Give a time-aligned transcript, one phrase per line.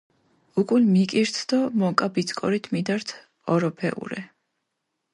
[0.61, 3.07] უკულ მიკირთჷ დო მონკა ბიწკორით მიდართ
[3.53, 4.21] ოროფეჸურე.